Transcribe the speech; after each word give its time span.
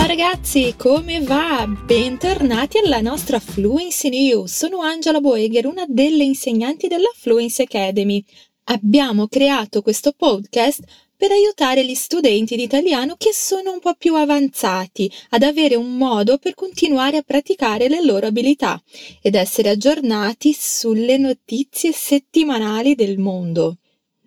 Ciao 0.00 0.08
ragazzi, 0.08 0.74
come 0.78 1.20
va? 1.20 1.66
Bentornati 1.66 2.78
alla 2.78 3.02
nostra 3.02 3.38
Fluency 3.38 4.08
News. 4.08 4.50
Sono 4.50 4.80
Angela 4.80 5.20
Boeger, 5.20 5.66
una 5.66 5.84
delle 5.86 6.24
insegnanti 6.24 6.88
della 6.88 7.10
Fluency 7.14 7.64
Academy. 7.64 8.24
Abbiamo 8.64 9.28
creato 9.28 9.82
questo 9.82 10.14
podcast 10.16 10.84
per 11.14 11.32
aiutare 11.32 11.84
gli 11.84 11.92
studenti 11.92 12.56
di 12.56 12.62
italiano 12.62 13.16
che 13.18 13.34
sono 13.34 13.72
un 13.72 13.78
po' 13.78 13.94
più 13.94 14.14
avanzati 14.14 15.12
ad 15.28 15.42
avere 15.42 15.74
un 15.74 15.94
modo 15.98 16.38
per 16.38 16.54
continuare 16.54 17.18
a 17.18 17.22
praticare 17.22 17.90
le 17.90 18.02
loro 18.02 18.26
abilità 18.26 18.82
ed 19.20 19.34
essere 19.34 19.68
aggiornati 19.68 20.56
sulle 20.58 21.18
notizie 21.18 21.92
settimanali 21.92 22.94
del 22.94 23.18
mondo. 23.18 23.79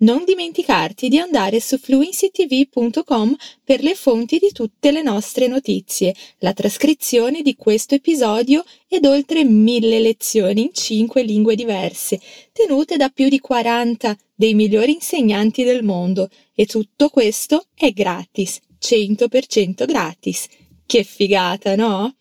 Non 0.03 0.25
dimenticarti 0.25 1.07
di 1.07 1.17
andare 1.17 1.61
su 1.61 1.77
fluencytv.com 1.77 3.35
per 3.63 3.81
le 3.81 3.95
fonti 3.95 4.37
di 4.37 4.51
tutte 4.51 4.91
le 4.91 5.01
nostre 5.01 5.47
notizie, 5.47 6.13
la 6.39 6.51
trascrizione 6.51 7.41
di 7.41 7.55
questo 7.55 7.95
episodio 7.95 8.65
ed 8.89 9.05
oltre 9.05 9.45
mille 9.45 10.01
lezioni 10.01 10.63
in 10.63 10.73
cinque 10.73 11.23
lingue 11.23 11.55
diverse, 11.55 12.19
tenute 12.51 12.97
da 12.97 13.07
più 13.07 13.29
di 13.29 13.39
40 13.39 14.17
dei 14.35 14.53
migliori 14.55 14.91
insegnanti 14.91 15.63
del 15.63 15.83
mondo. 15.83 16.29
E 16.53 16.65
tutto 16.65 17.07
questo 17.07 17.67
è 17.73 17.91
gratis, 17.91 18.59
100% 18.81 19.85
gratis. 19.85 20.47
Che 20.85 21.03
figata, 21.03 21.77
no? 21.77 22.13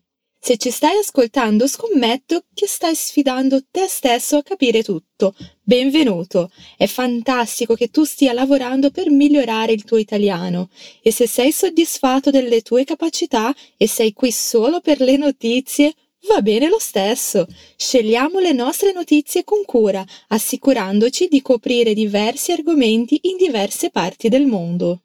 Se 0.44 0.56
ci 0.56 0.72
stai 0.72 0.98
ascoltando, 0.98 1.68
scommetto 1.68 2.46
che 2.52 2.66
stai 2.66 2.96
sfidando 2.96 3.60
te 3.70 3.86
stesso 3.86 4.38
a 4.38 4.42
capire 4.42 4.82
tutto. 4.82 5.36
Benvenuto! 5.62 6.50
È 6.76 6.86
fantastico 6.88 7.76
che 7.76 7.92
tu 7.92 8.02
stia 8.02 8.32
lavorando 8.32 8.90
per 8.90 9.08
migliorare 9.08 9.70
il 9.70 9.84
tuo 9.84 9.98
italiano 9.98 10.70
e 11.00 11.12
se 11.12 11.28
sei 11.28 11.52
soddisfatto 11.52 12.30
delle 12.30 12.60
tue 12.62 12.82
capacità 12.82 13.54
e 13.76 13.86
sei 13.86 14.12
qui 14.14 14.32
solo 14.32 14.80
per 14.80 14.98
le 14.98 15.16
notizie, 15.16 15.94
va 16.26 16.42
bene 16.42 16.68
lo 16.68 16.80
stesso. 16.80 17.46
Scegliamo 17.76 18.40
le 18.40 18.50
nostre 18.50 18.92
notizie 18.92 19.44
con 19.44 19.62
cura, 19.64 20.04
assicurandoci 20.26 21.28
di 21.28 21.40
coprire 21.40 21.94
diversi 21.94 22.50
argomenti 22.50 23.16
in 23.22 23.36
diverse 23.36 23.90
parti 23.90 24.28
del 24.28 24.46
mondo. 24.46 25.02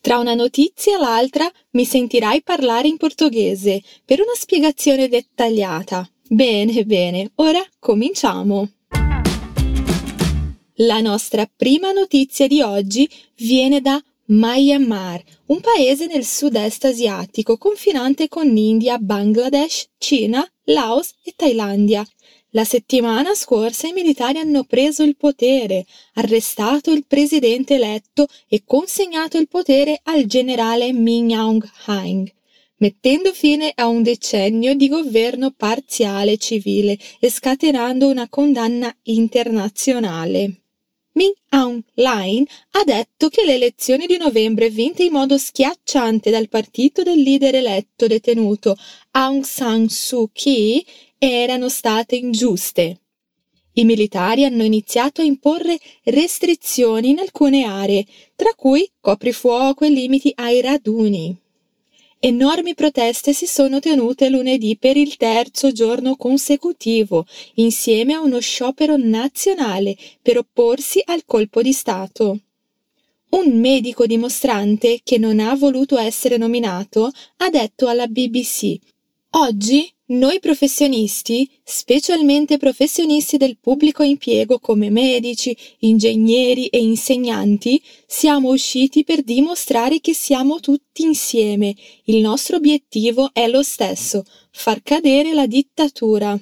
Tra 0.00 0.18
una 0.18 0.34
notizia 0.34 0.96
e 0.96 1.00
l'altra 1.00 1.50
mi 1.70 1.84
sentirai 1.84 2.42
parlare 2.42 2.88
in 2.88 2.96
portoghese 2.96 3.82
per 4.04 4.20
una 4.20 4.34
spiegazione 4.34 5.08
dettagliata. 5.08 6.08
Bene, 6.28 6.84
bene, 6.84 7.30
ora 7.36 7.64
cominciamo. 7.78 8.68
La 10.80 11.00
nostra 11.00 11.50
prima 11.54 11.90
notizia 11.92 12.46
di 12.46 12.60
oggi 12.60 13.08
viene 13.36 13.80
da 13.80 14.00
Myanmar, 14.26 15.22
un 15.46 15.60
paese 15.60 16.06
nel 16.06 16.24
sud-est 16.24 16.84
asiatico 16.84 17.56
confinante 17.56 18.28
con 18.28 18.54
India, 18.54 18.98
Bangladesh, 18.98 19.88
Cina, 19.96 20.46
Laos 20.64 21.14
e 21.22 21.32
Thailandia, 21.34 22.06
la 22.58 22.64
settimana 22.64 23.36
scorsa 23.36 23.86
i 23.86 23.92
militari 23.92 24.38
hanno 24.38 24.64
preso 24.64 25.04
il 25.04 25.14
potere, 25.16 25.86
arrestato 26.14 26.90
il 26.90 27.04
presidente 27.06 27.76
eletto 27.76 28.26
e 28.48 28.62
consegnato 28.64 29.38
il 29.38 29.46
potere 29.46 30.00
al 30.02 30.24
generale 30.24 30.92
Min 30.92 31.32
Aung 31.34 31.64
Hlaing, 31.86 32.28
mettendo 32.78 33.32
fine 33.32 33.70
a 33.76 33.86
un 33.86 34.02
decennio 34.02 34.74
di 34.74 34.88
governo 34.88 35.52
parziale 35.52 36.36
civile 36.36 36.98
e 37.20 37.30
scatenando 37.30 38.08
una 38.08 38.28
condanna 38.28 38.92
internazionale. 39.04 40.62
Min 41.12 41.32
Aung 41.50 41.82
Hlaing 41.94 42.46
ha 42.72 42.82
detto 42.84 43.28
che 43.28 43.44
le 43.44 43.54
elezioni 43.54 44.06
di 44.06 44.16
novembre 44.16 44.68
vinte 44.68 45.04
in 45.04 45.12
modo 45.12 45.38
schiacciante 45.38 46.30
dal 46.30 46.48
partito 46.48 47.04
del 47.04 47.20
leader 47.20 47.54
eletto 47.54 48.08
detenuto 48.08 48.76
Aung 49.12 49.44
San 49.44 49.88
Suu 49.88 50.30
Kyi 50.32 50.84
erano 51.18 51.68
state 51.68 52.16
ingiuste. 52.16 53.00
I 53.72 53.84
militari 53.84 54.44
hanno 54.44 54.62
iniziato 54.62 55.20
a 55.20 55.24
imporre 55.24 55.78
restrizioni 56.04 57.10
in 57.10 57.18
alcune 57.18 57.64
aree, 57.64 58.06
tra 58.34 58.52
cui 58.56 58.88
coprifuoco 59.00 59.84
e 59.84 59.90
limiti 59.90 60.32
ai 60.34 60.60
raduni. 60.60 61.36
Enormi 62.20 62.74
proteste 62.74 63.32
si 63.32 63.46
sono 63.46 63.78
tenute 63.78 64.28
lunedì 64.28 64.76
per 64.76 64.96
il 64.96 65.16
terzo 65.16 65.70
giorno 65.70 66.16
consecutivo, 66.16 67.24
insieme 67.54 68.14
a 68.14 68.20
uno 68.20 68.40
sciopero 68.40 68.96
nazionale 68.96 69.96
per 70.20 70.38
opporsi 70.38 71.00
al 71.04 71.22
colpo 71.24 71.62
di 71.62 71.72
Stato. 71.72 72.40
Un 73.30 73.60
medico 73.60 74.06
dimostrante, 74.06 75.00
che 75.04 75.18
non 75.18 75.38
ha 75.38 75.54
voluto 75.54 75.96
essere 75.98 76.36
nominato, 76.36 77.12
ha 77.36 77.50
detto 77.50 77.86
alla 77.86 78.08
BBC 78.08 78.78
Oggi 79.32 79.92
noi 80.06 80.40
professionisti, 80.40 81.46
specialmente 81.62 82.56
professionisti 82.56 83.36
del 83.36 83.58
pubblico 83.58 84.02
impiego 84.02 84.58
come 84.58 84.88
medici, 84.88 85.54
ingegneri 85.80 86.68
e 86.68 86.78
insegnanti, 86.78 87.78
siamo 88.06 88.48
usciti 88.48 89.04
per 89.04 89.22
dimostrare 89.22 90.00
che 90.00 90.14
siamo 90.14 90.60
tutti 90.60 91.02
insieme. 91.02 91.74
Il 92.04 92.22
nostro 92.22 92.56
obiettivo 92.56 93.28
è 93.34 93.48
lo 93.48 93.62
stesso, 93.62 94.24
far 94.50 94.82
cadere 94.82 95.34
la 95.34 95.46
dittatura. 95.46 96.40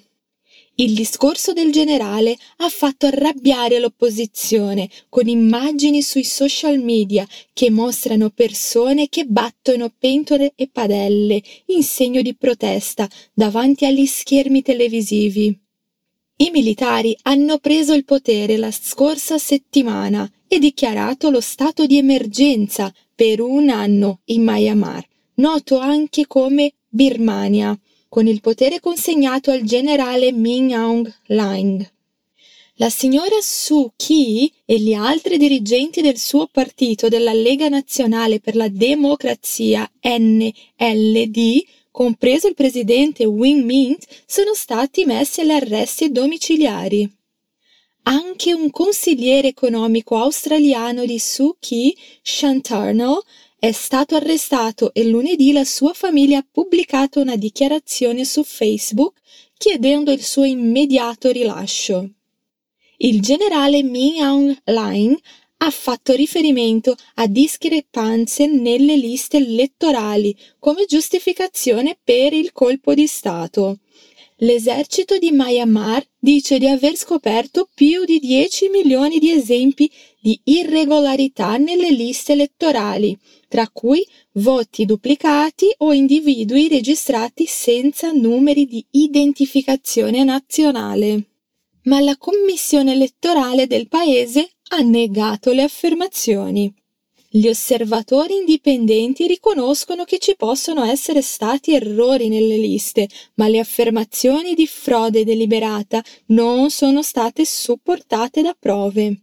Il 0.78 0.92
discorso 0.92 1.54
del 1.54 1.72
generale 1.72 2.36
ha 2.58 2.68
fatto 2.68 3.06
arrabbiare 3.06 3.78
l'opposizione 3.78 4.90
con 5.08 5.26
immagini 5.26 6.02
sui 6.02 6.22
social 6.22 6.78
media 6.80 7.26
che 7.54 7.70
mostrano 7.70 8.28
persone 8.28 9.08
che 9.08 9.24
battono 9.24 9.90
pentole 9.98 10.52
e 10.54 10.68
padelle 10.70 11.42
in 11.68 11.82
segno 11.82 12.20
di 12.20 12.34
protesta 12.34 13.08
davanti 13.32 13.86
agli 13.86 14.04
schermi 14.04 14.60
televisivi. 14.60 15.58
I 16.36 16.50
militari 16.50 17.16
hanno 17.22 17.56
preso 17.56 17.94
il 17.94 18.04
potere 18.04 18.58
la 18.58 18.70
scorsa 18.70 19.38
settimana 19.38 20.30
e 20.46 20.58
dichiarato 20.58 21.30
lo 21.30 21.40
stato 21.40 21.86
di 21.86 21.96
emergenza 21.96 22.92
per 23.14 23.40
un 23.40 23.70
anno 23.70 24.20
in 24.26 24.42
Myanmar, 24.44 25.02
noto 25.36 25.78
anche 25.78 26.26
come 26.26 26.74
Birmania 26.86 27.74
con 28.16 28.26
il 28.26 28.40
potere 28.40 28.80
consegnato 28.80 29.50
al 29.50 29.60
generale 29.60 30.32
Min 30.32 30.72
Aung 30.72 31.12
Hlaing. 31.26 31.86
La 32.76 32.88
signora 32.88 33.36
Suu 33.42 33.92
Kyi 33.94 34.50
e 34.64 34.80
gli 34.80 34.94
altri 34.94 35.36
dirigenti 35.36 36.00
del 36.00 36.16
suo 36.16 36.48
partito 36.50 37.08
della 37.08 37.34
Lega 37.34 37.68
Nazionale 37.68 38.40
per 38.40 38.56
la 38.56 38.68
Democrazia 38.68 39.86
NLD, 40.00 41.62
compreso 41.90 42.48
il 42.48 42.54
presidente 42.54 43.26
Win 43.26 43.66
Mint, 43.66 44.06
sono 44.24 44.54
stati 44.54 45.04
messi 45.04 45.42
agli 45.42 45.50
arresti 45.50 46.10
domiciliari. 46.10 47.06
Anche 48.04 48.54
un 48.54 48.70
consigliere 48.70 49.48
economico 49.48 50.16
australiano 50.16 51.04
di 51.04 51.18
Suu 51.18 51.56
Kyi, 51.60 51.94
Shantarnell, 52.22 53.18
è 53.58 53.72
stato 53.72 54.16
arrestato 54.16 54.92
e 54.92 55.04
lunedì 55.04 55.52
la 55.52 55.64
sua 55.64 55.92
famiglia 55.94 56.38
ha 56.38 56.46
pubblicato 56.50 57.20
una 57.20 57.36
dichiarazione 57.36 58.24
su 58.24 58.44
Facebook 58.44 59.18
chiedendo 59.56 60.12
il 60.12 60.22
suo 60.22 60.44
immediato 60.44 61.30
rilascio. 61.30 62.10
Il 62.98 63.20
generale 63.22 63.82
Min 63.82 64.22
Aung 64.22 64.58
Hlaing 64.64 65.18
ha 65.58 65.70
fatto 65.70 66.12
riferimento 66.12 66.94
a 67.14 67.26
discrepanze 67.26 68.46
nelle 68.46 68.96
liste 68.96 69.38
elettorali 69.38 70.36
come 70.58 70.84
giustificazione 70.84 71.98
per 72.02 72.34
il 72.34 72.52
colpo 72.52 72.92
di 72.92 73.06
Stato. 73.06 73.78
L'esercito 74.40 75.16
di 75.16 75.30
Myanmar 75.32 76.06
dice 76.18 76.58
di 76.58 76.66
aver 76.66 76.94
scoperto 76.96 77.70
più 77.74 78.04
di 78.04 78.18
10 78.18 78.68
milioni 78.68 79.18
di 79.18 79.30
esempi 79.30 79.90
di 80.26 80.40
irregolarità 80.42 81.56
nelle 81.56 81.92
liste 81.92 82.32
elettorali, 82.32 83.16
tra 83.46 83.68
cui 83.68 84.04
voti 84.32 84.84
duplicati 84.84 85.72
o 85.78 85.92
individui 85.92 86.66
registrati 86.66 87.46
senza 87.46 88.10
numeri 88.10 88.66
di 88.66 88.84
identificazione 88.90 90.24
nazionale. 90.24 91.28
Ma 91.82 92.00
la 92.00 92.16
commissione 92.16 92.94
elettorale 92.94 93.68
del 93.68 93.86
paese 93.86 94.50
ha 94.70 94.80
negato 94.80 95.52
le 95.52 95.62
affermazioni. 95.62 96.74
Gli 97.28 97.46
osservatori 97.46 98.34
indipendenti 98.34 99.28
riconoscono 99.28 100.02
che 100.02 100.18
ci 100.18 100.34
possono 100.36 100.82
essere 100.82 101.22
stati 101.22 101.72
errori 101.72 102.26
nelle 102.26 102.56
liste, 102.56 103.08
ma 103.34 103.46
le 103.46 103.60
affermazioni 103.60 104.54
di 104.54 104.66
frode 104.66 105.22
deliberata 105.22 106.02
non 106.30 106.70
sono 106.70 107.02
state 107.02 107.44
supportate 107.44 108.42
da 108.42 108.56
prove. 108.58 109.20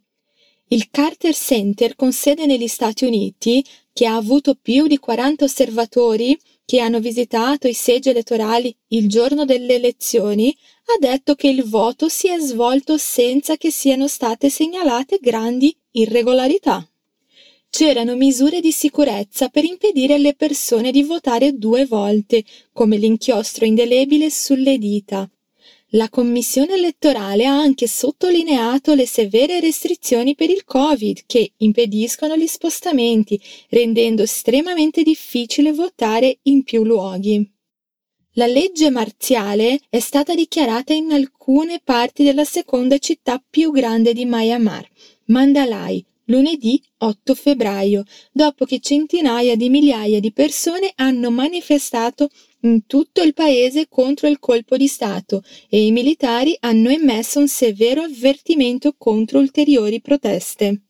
Il 0.74 0.90
Carter 0.90 1.36
Center 1.36 1.96
con 1.96 2.12
sede 2.12 2.48
negli 2.48 2.68
Stati 2.68 3.06
Uniti, 3.06 3.64
che 3.94 4.08
ha 4.08 4.16
avuto 4.16 4.58
più 4.60 4.88
di 4.88 4.98
40 4.98 5.46
osservatori 5.46 6.36
che 6.66 6.80
hanno 6.80 7.00
visitato 7.00 7.68
i 7.68 7.76
seggi 7.76 8.10
elettorali 8.10 8.76
il 8.88 9.08
giorno 9.08 9.46
delle 9.46 9.76
elezioni, 9.76 10.52
ha 10.86 10.98
detto 11.00 11.36
che 11.36 11.48
il 11.48 11.64
voto 11.66 12.10
si 12.10 12.28
è 12.28 12.40
svolto 12.40 12.98
senza 12.98 13.56
che 13.56 13.70
siano 13.70 14.08
state 14.08 14.50
segnalate 14.50 15.20
grandi 15.22 15.78
irregolarità. 15.92 16.84
c'erano 17.70 18.16
misure 18.16 18.60
di 18.60 18.72
sicurezza 18.72 19.50
per 19.50 19.66
impedire 19.66 20.16
alle 20.16 20.34
persone 20.34 20.90
di 20.90 21.04
votare 21.04 21.56
due 21.56 21.86
volte, 21.86 22.44
come 22.72 22.98
l'inchiostro 22.98 23.66
indelebile 23.66 24.32
sulle 24.32 24.80
dita. 24.80 25.30
La 25.96 26.10
commissione 26.10 26.74
elettorale 26.74 27.46
ha 27.46 27.56
anche 27.56 27.86
sottolineato 27.88 28.96
le 28.96 29.06
severe 29.06 29.60
restrizioni 29.60 30.34
per 30.34 30.50
il 30.50 30.64
Covid 30.64 31.20
che 31.28 31.52
impediscono 31.58 32.36
gli 32.36 32.48
spostamenti, 32.48 33.40
rendendo 33.70 34.24
estremamente 34.24 35.04
difficile 35.04 35.72
votare 35.72 36.40
in 36.44 36.64
più 36.64 36.84
luoghi. 36.84 37.48
La 38.34 38.48
legge 38.48 38.90
marziale 38.90 39.80
è 39.88 40.00
stata 40.00 40.34
dichiarata 40.34 40.94
in 40.94 41.12
alcune 41.12 41.80
parti 41.84 42.24
della 42.24 42.44
seconda 42.44 42.98
città 42.98 43.40
più 43.48 43.70
grande 43.70 44.14
di 44.14 44.26
Myanmar, 44.26 44.90
Mandalay, 45.26 46.04
lunedì 46.26 46.82
8 46.98 47.36
febbraio, 47.36 48.04
dopo 48.32 48.66
che 48.66 48.80
centinaia 48.80 49.56
di 49.56 49.70
migliaia 49.70 50.20
di 50.20 50.32
persone 50.32 50.92
hanno 50.96 51.30
manifestato 51.30 52.30
in 52.64 52.86
tutto 52.86 53.22
il 53.22 53.34
paese 53.34 53.88
contro 53.88 54.28
il 54.28 54.40
colpo 54.40 54.78
di 54.78 54.88
Stato 54.88 55.44
e 55.70 55.86
i 55.86 55.92
militari 55.92 56.56
hanno 56.60 56.90
emesso 56.90 57.40
un 57.40 57.48
severo 57.48 58.02
avvertimento 58.02 58.96
contro 58.98 59.40
ulteriori 59.40 60.02
proteste. 60.02 60.82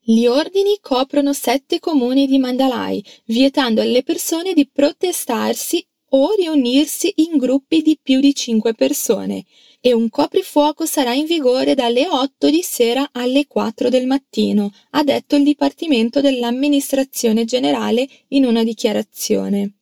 Gli 0.00 0.26
ordini 0.26 0.78
coprono 0.80 1.32
sette 1.32 1.80
comuni 1.80 2.26
di 2.26 2.38
Mandalay, 2.38 3.02
vietando 3.24 3.80
alle 3.80 4.02
persone 4.02 4.52
di 4.52 4.68
protestarsi 4.72 5.84
o 6.10 6.32
riunirsi 6.34 7.12
in 7.16 7.36
gruppi 7.36 7.82
di 7.82 7.98
più 8.00 8.20
di 8.20 8.32
cinque 8.32 8.72
persone 8.74 9.44
e 9.80 9.92
un 9.92 10.08
coprifuoco 10.08 10.86
sarà 10.86 11.12
in 11.12 11.26
vigore 11.26 11.74
dalle 11.74 12.08
8 12.08 12.50
di 12.50 12.62
sera 12.62 13.10
alle 13.12 13.46
4 13.46 13.88
del 13.88 14.06
mattino, 14.06 14.72
ha 14.90 15.02
detto 15.02 15.36
il 15.36 15.44
Dipartimento 15.44 16.20
dell'Amministrazione 16.20 17.44
Generale 17.44 18.08
in 18.28 18.44
una 18.44 18.64
dichiarazione. 18.64 19.74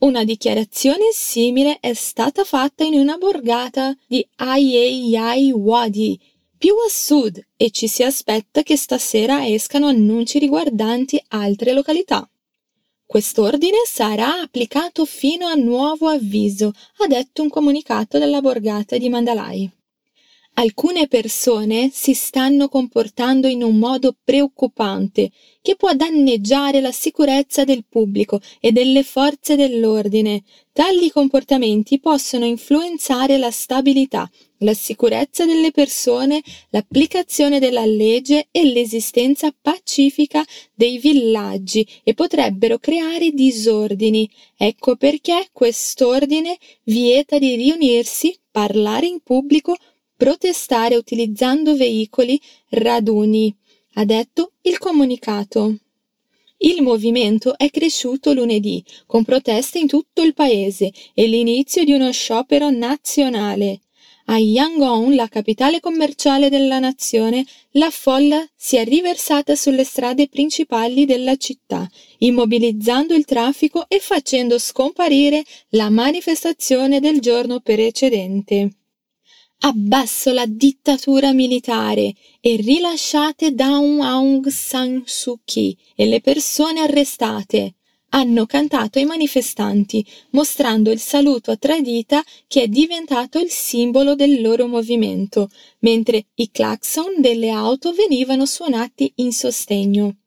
Una 0.00 0.24
dichiarazione 0.24 1.10
simile 1.12 1.78
è 1.78 1.92
stata 1.92 2.42
fatta 2.42 2.84
in 2.84 2.94
una 2.94 3.18
borgata 3.18 3.94
di 4.06 4.26
Ayeyai 4.36 5.52
Wadi, 5.52 6.18
più 6.56 6.72
a 6.74 6.88
sud, 6.88 7.38
e 7.54 7.70
ci 7.70 7.86
si 7.86 8.02
aspetta 8.02 8.62
che 8.62 8.78
stasera 8.78 9.46
escano 9.46 9.88
annunci 9.88 10.38
riguardanti 10.38 11.22
altre 11.28 11.74
località. 11.74 12.26
Quest'ordine 13.04 13.82
sarà 13.84 14.40
applicato 14.40 15.04
fino 15.04 15.46
a 15.46 15.54
nuovo 15.54 16.08
avviso, 16.08 16.72
ha 17.00 17.06
detto 17.06 17.42
un 17.42 17.50
comunicato 17.50 18.18
della 18.18 18.40
borgata 18.40 18.96
di 18.96 19.10
Mandalay. 19.10 19.70
Alcune 20.60 21.08
persone 21.08 21.88
si 21.90 22.12
stanno 22.12 22.68
comportando 22.68 23.46
in 23.48 23.62
un 23.62 23.78
modo 23.78 24.14
preoccupante 24.22 25.30
che 25.62 25.74
può 25.74 25.94
danneggiare 25.94 26.82
la 26.82 26.92
sicurezza 26.92 27.64
del 27.64 27.86
pubblico 27.88 28.42
e 28.60 28.70
delle 28.70 29.02
forze 29.02 29.56
dell'ordine. 29.56 30.42
Tali 30.70 31.10
comportamenti 31.10 31.98
possono 31.98 32.44
influenzare 32.44 33.38
la 33.38 33.50
stabilità, 33.50 34.30
la 34.58 34.74
sicurezza 34.74 35.46
delle 35.46 35.70
persone, 35.70 36.42
l'applicazione 36.68 37.58
della 37.58 37.86
legge 37.86 38.48
e 38.50 38.64
l'esistenza 38.64 39.54
pacifica 39.58 40.44
dei 40.74 40.98
villaggi 40.98 41.88
e 42.04 42.12
potrebbero 42.12 42.78
creare 42.78 43.30
disordini. 43.30 44.28
Ecco 44.58 44.96
perché 44.96 45.48
quest'ordine 45.52 46.58
vieta 46.82 47.38
di 47.38 47.54
riunirsi, 47.54 48.38
parlare 48.50 49.06
in 49.06 49.20
pubblico 49.20 49.74
protestare 50.20 50.96
utilizzando 50.96 51.74
veicoli, 51.74 52.38
raduni, 52.68 53.56
ha 53.94 54.04
detto 54.04 54.52
il 54.64 54.76
comunicato. 54.76 55.78
Il 56.58 56.82
movimento 56.82 57.56
è 57.56 57.70
cresciuto 57.70 58.34
lunedì, 58.34 58.84
con 59.06 59.24
proteste 59.24 59.78
in 59.78 59.86
tutto 59.86 60.20
il 60.20 60.34
paese 60.34 60.92
e 61.14 61.26
l'inizio 61.26 61.84
di 61.84 61.92
uno 61.92 62.12
sciopero 62.12 62.68
nazionale. 62.68 63.80
A 64.26 64.36
Yangon, 64.36 65.14
la 65.14 65.26
capitale 65.26 65.80
commerciale 65.80 66.50
della 66.50 66.80
nazione, 66.80 67.46
la 67.70 67.88
folla 67.88 68.46
si 68.54 68.76
è 68.76 68.84
riversata 68.84 69.54
sulle 69.54 69.84
strade 69.84 70.28
principali 70.28 71.06
della 71.06 71.36
città, 71.36 71.88
immobilizzando 72.18 73.14
il 73.14 73.24
traffico 73.24 73.86
e 73.88 73.98
facendo 74.00 74.58
scomparire 74.58 75.42
la 75.70 75.88
manifestazione 75.88 77.00
del 77.00 77.20
giorno 77.20 77.60
precedente 77.60 78.74
abbasso 79.60 80.32
la 80.32 80.46
dittatura 80.46 81.32
militare 81.32 82.14
e 82.40 82.56
rilasciate 82.56 83.52
Dawn 83.54 84.00
Aung 84.00 84.48
San 84.48 85.02
Suu 85.04 85.40
Kyi 85.44 85.76
e 85.94 86.06
le 86.06 86.20
persone 86.20 86.80
arrestate. 86.80 87.74
Hanno 88.12 88.46
cantato 88.46 88.98
ai 88.98 89.04
manifestanti, 89.04 90.04
mostrando 90.30 90.90
il 90.90 90.98
saluto 90.98 91.52
a 91.52 91.56
tre 91.56 91.80
dita 91.80 92.22
che 92.48 92.62
è 92.62 92.68
diventato 92.68 93.38
il 93.38 93.50
simbolo 93.50 94.16
del 94.16 94.40
loro 94.40 94.66
movimento, 94.66 95.48
mentre 95.80 96.26
i 96.34 96.50
clacson 96.50 97.20
delle 97.20 97.50
auto 97.50 97.92
venivano 97.92 98.46
suonati 98.46 99.12
in 99.16 99.32
sostegno. 99.32 100.19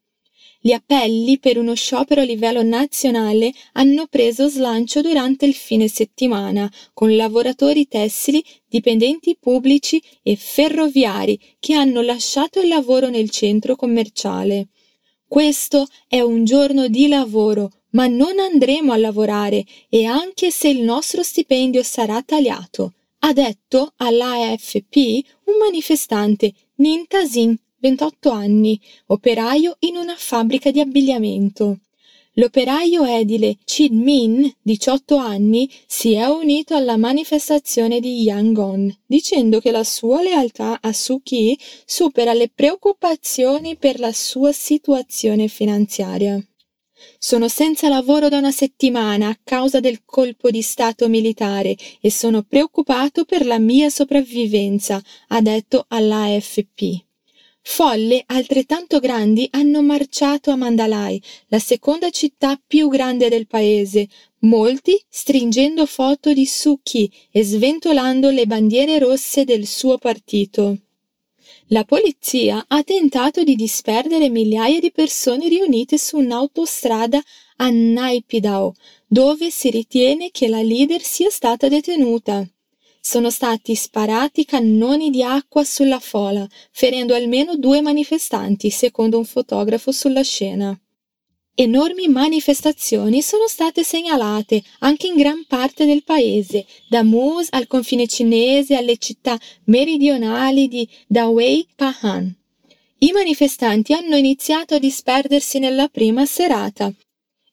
Gli 0.66 0.72
appelli 0.72 1.38
per 1.38 1.58
uno 1.58 1.74
sciopero 1.74 2.22
a 2.22 2.24
livello 2.24 2.62
nazionale 2.62 3.52
hanno 3.72 4.06
preso 4.06 4.48
slancio 4.48 5.02
durante 5.02 5.44
il 5.44 5.52
fine 5.52 5.88
settimana, 5.88 6.72
con 6.94 7.14
lavoratori 7.14 7.86
tessili, 7.86 8.42
dipendenti 8.66 9.36
pubblici 9.38 10.02
e 10.22 10.36
ferroviari 10.36 11.38
che 11.60 11.74
hanno 11.74 12.00
lasciato 12.00 12.62
il 12.62 12.68
lavoro 12.68 13.10
nel 13.10 13.28
centro 13.28 13.76
commerciale. 13.76 14.68
Questo 15.28 15.86
è 16.08 16.22
un 16.22 16.46
giorno 16.46 16.88
di 16.88 17.08
lavoro, 17.08 17.70
ma 17.90 18.06
non 18.06 18.38
andremo 18.38 18.94
a 18.94 18.96
lavorare 18.96 19.66
e 19.90 20.06
anche 20.06 20.50
se 20.50 20.68
il 20.68 20.80
nostro 20.80 21.22
stipendio 21.22 21.82
sarà 21.82 22.22
tagliato, 22.22 22.94
ha 23.18 23.34
detto 23.34 23.92
all'AFP 23.96 24.96
un 25.44 25.58
manifestante 25.60 26.54
Nintasin 26.76 27.54
28 27.84 28.30
anni, 28.30 28.80
operaio 29.08 29.76
in 29.80 29.96
una 29.96 30.14
fabbrica 30.16 30.70
di 30.70 30.80
abbigliamento. 30.80 31.80
L'operaio 32.36 33.04
edile 33.04 33.58
Chid 33.62 33.92
Min, 33.92 34.50
18 34.62 35.16
anni, 35.16 35.70
si 35.86 36.14
è 36.14 36.24
unito 36.24 36.74
alla 36.74 36.96
manifestazione 36.96 38.00
di 38.00 38.22
Yangon, 38.22 38.90
dicendo 39.04 39.60
che 39.60 39.70
la 39.70 39.84
sua 39.84 40.22
lealtà 40.22 40.78
a 40.80 40.94
Suki 40.94 41.58
supera 41.84 42.32
le 42.32 42.48
preoccupazioni 42.48 43.76
per 43.76 44.00
la 44.00 44.14
sua 44.14 44.52
situazione 44.52 45.48
finanziaria. 45.48 46.42
Sono 47.18 47.48
senza 47.48 47.90
lavoro 47.90 48.30
da 48.30 48.38
una 48.38 48.50
settimana 48.50 49.28
a 49.28 49.38
causa 49.44 49.80
del 49.80 50.04
colpo 50.06 50.50
di 50.50 50.62
Stato 50.62 51.06
militare 51.10 51.76
e 52.00 52.10
sono 52.10 52.44
preoccupato 52.44 53.26
per 53.26 53.44
la 53.44 53.58
mia 53.58 53.90
sopravvivenza, 53.90 55.02
ha 55.28 55.40
detto 55.42 55.84
all'AFP. 55.86 57.12
Folle 57.66 58.22
altrettanto 58.26 59.00
grandi 59.00 59.48
hanno 59.50 59.82
marciato 59.82 60.50
a 60.50 60.54
Mandalay, 60.54 61.18
la 61.48 61.58
seconda 61.58 62.10
città 62.10 62.60
più 62.64 62.88
grande 62.88 63.30
del 63.30 63.46
paese, 63.46 64.06
molti 64.40 65.02
stringendo 65.08 65.86
foto 65.86 66.34
di 66.34 66.44
Suki 66.44 67.10
e 67.32 67.42
sventolando 67.42 68.28
le 68.28 68.46
bandiere 68.46 68.98
rosse 68.98 69.44
del 69.44 69.66
suo 69.66 69.96
partito. 69.96 70.76
La 71.68 71.84
polizia 71.84 72.62
ha 72.68 72.82
tentato 72.82 73.42
di 73.42 73.56
disperdere 73.56 74.28
migliaia 74.28 74.78
di 74.78 74.92
persone 74.92 75.48
riunite 75.48 75.96
su 75.96 76.18
un'autostrada 76.18 77.20
a 77.56 77.70
Naipidao, 77.70 78.74
dove 79.06 79.50
si 79.50 79.70
ritiene 79.70 80.30
che 80.30 80.48
la 80.48 80.60
leader 80.60 81.00
sia 81.00 81.30
stata 81.30 81.68
detenuta 81.68 82.46
sono 83.06 83.28
stati 83.28 83.74
sparati 83.74 84.46
cannoni 84.46 85.10
di 85.10 85.22
acqua 85.22 85.62
sulla 85.62 85.98
fola, 85.98 86.48
ferendo 86.72 87.14
almeno 87.14 87.54
due 87.54 87.82
manifestanti, 87.82 88.70
secondo 88.70 89.18
un 89.18 89.26
fotografo 89.26 89.92
sulla 89.92 90.22
scena. 90.22 90.74
Enormi 91.54 92.08
manifestazioni 92.08 93.20
sono 93.20 93.46
state 93.46 93.84
segnalate 93.84 94.62
anche 94.78 95.06
in 95.06 95.16
gran 95.16 95.44
parte 95.46 95.84
del 95.84 96.02
paese, 96.02 96.64
da 96.88 97.02
Mus 97.02 97.48
al 97.50 97.66
confine 97.66 98.06
cinese 98.06 98.74
alle 98.74 98.96
città 98.96 99.38
meridionali 99.64 100.66
di 100.66 100.88
Dawei 101.06 101.68
Pahan. 101.76 102.34
I 103.00 103.12
manifestanti 103.12 103.92
hanno 103.92 104.16
iniziato 104.16 104.76
a 104.76 104.78
disperdersi 104.78 105.58
nella 105.58 105.88
prima 105.88 106.24
serata. 106.24 106.90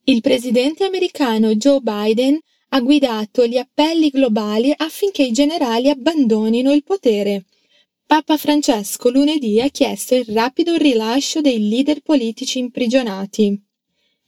Il 0.05 0.21
presidente 0.21 0.85
americano 0.85 1.53
Joe 1.55 1.81
Biden 1.81 2.39
ha 2.73 2.79
guidato 2.79 3.45
gli 3.45 3.57
appelli 3.57 4.09
globali 4.09 4.73
affinché 4.75 5.23
i 5.23 5.31
generali 5.31 5.89
abbandonino 5.89 6.71
il 6.71 6.83
potere. 6.83 7.45
Papa 8.05 8.37
Francesco 8.37 9.09
lunedì 9.09 9.59
ha 9.61 9.67
chiesto 9.69 10.15
il 10.15 10.25
rapido 10.25 10.75
rilascio 10.75 11.41
dei 11.41 11.69
leader 11.69 12.01
politici 12.01 12.59
imprigionati. 12.59 13.61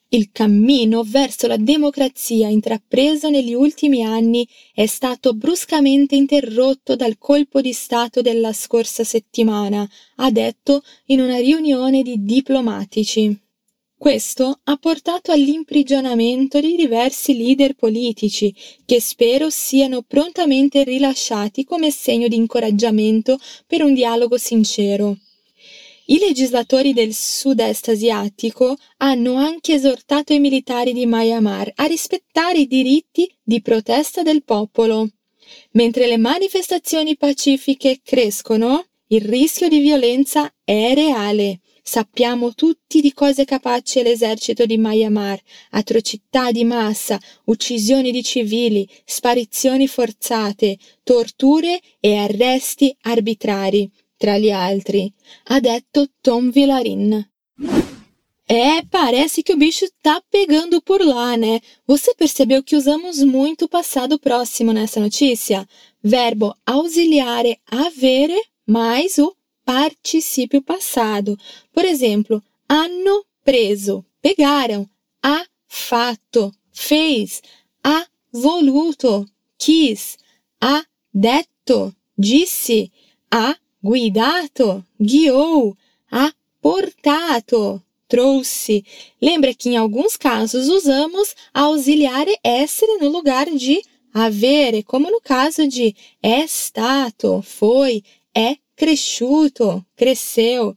Il 0.10 0.30
cammino 0.32 1.04
verso 1.04 1.48
la 1.48 1.58
democrazia 1.58 2.48
intrapreso 2.48 3.30
negli 3.30 3.54
ultimi 3.54 4.04
anni 4.04 4.48
è 4.74 4.86
stato 4.86 5.34
bruscamente 5.34 6.16
interrotto 6.16 6.96
dal 6.96 7.18
colpo 7.18 7.62
di 7.62 7.74
Stato 7.74 8.22
della 8.22 8.54
scorsa 8.54 9.04
settimana, 9.04 9.90
ha 10.18 10.30
detto 10.30 10.84
in 11.08 11.20
una 11.20 11.38
riunione 11.38 12.04
di 12.04 12.24
diplomatici. 12.24 13.43
Questo 14.04 14.60
ha 14.66 14.76
portato 14.76 15.32
all'imprigionamento 15.32 16.60
di 16.60 16.76
diversi 16.76 17.38
leader 17.38 17.74
politici, 17.74 18.54
che 18.84 19.00
spero 19.00 19.50
siano 19.50 20.02
prontamente 20.02 20.84
rilasciati 20.84 21.64
come 21.64 21.90
segno 21.90 22.28
di 22.28 22.36
incoraggiamento 22.36 23.40
per 23.66 23.82
un 23.82 23.94
dialogo 23.94 24.38
sincero. 24.38 25.16
I 26.08 26.18
legislatori 26.18 26.92
del 26.92 27.14
sud-est 27.14 27.88
asiatico 27.88 28.76
hanno 28.98 29.36
anche 29.36 29.76
esortato 29.76 30.34
i 30.34 30.40
militari 30.42 30.92
di 30.92 31.06
Myanmar 31.06 31.72
a 31.74 31.86
rispettare 31.86 32.60
i 32.60 32.68
diritti 32.68 33.34
di 33.42 33.62
protesta 33.62 34.22
del 34.22 34.44
popolo. 34.44 35.12
Mentre 35.72 36.08
le 36.08 36.18
manifestazioni 36.18 37.16
pacifiche 37.16 38.02
crescono, 38.04 38.86
il 39.08 39.22
rischio 39.22 39.70
di 39.70 39.80
violenza 39.80 40.54
è 40.66 40.92
reale. 40.94 41.62
Sappiamo 41.86 42.54
tutti 42.54 43.02
di 43.02 43.12
cosa 43.12 43.42
è 43.42 43.46
capace 43.46 44.04
l'esercito 44.04 44.66
di 44.66 44.78
Myanmar, 44.78 45.38
atrocità 45.72 46.50
di 46.50 46.64
massa, 46.64 47.20
uccisioni 47.46 48.10
di 48.12 48.24
civili, 48.24 48.88
sparizioni 49.04 49.86
forzate, 49.88 50.78
torture 51.04 51.82
e 52.00 52.16
arresti 52.16 52.96
arbitrari, 53.02 53.92
tra 54.16 54.38
gli 54.38 54.50
altri, 54.50 55.12
ha 55.48 55.60
detto 55.60 56.08
Tom 56.22 56.52
Villarin. 56.52 57.30
É, 58.48 58.82
parece 58.90 59.44
que 59.44 59.54
o 59.54 59.58
bicho 59.58 59.86
tá 60.02 60.22
pegando 60.32 60.82
por 60.82 61.02
lá, 61.02 61.36
né? 61.36 61.60
Você 61.86 62.14
percebeu 62.16 62.64
que 62.64 62.78
usamos 62.78 63.22
muito 63.24 63.66
o 63.66 63.70
passado 63.70 64.18
próximo 64.18 64.72
nessa 64.72 65.02
notícia? 65.02 65.68
Verbo 66.02 66.54
auxiliare 66.66 67.60
avere 67.70 68.40
mais 68.66 69.18
o 69.18 69.36
particípio 69.66 70.62
passado. 70.62 71.38
Por 71.72 71.86
exemplo, 71.86 72.42
hanno 72.70 73.26
preso, 73.44 74.06
pegaram, 74.22 74.88
ha 75.22 75.46
fatto, 75.68 76.54
fez, 76.72 77.42
ha 77.84 78.06
voluto, 78.32 79.26
quis, 79.58 80.18
ha 80.62 80.86
detto, 81.14 81.94
disse, 82.18 82.92
ha 83.32 83.56
guidato, 83.84 84.84
guiou, 85.00 85.76
ha 86.12 86.34
portato, 86.62 87.82
trouxe. 88.08 88.86
Lembra 89.22 89.54
que 89.54 89.70
em 89.70 89.78
alguns 89.78 90.16
casos 90.16 90.68
usamos 90.68 91.36
auxiliare 91.54 92.38
essere 92.44 92.98
no 92.98 93.10
lugar 93.10 93.50
de 93.50 93.82
avere, 94.14 94.84
como 94.84 95.10
no 95.10 95.20
caso 95.20 95.68
de 95.68 95.96
é 96.22 96.46
stato, 96.48 97.42
foi, 97.42 98.04
é 98.36 98.58
cresciuto, 98.76 99.86
cresceu. 99.96 100.76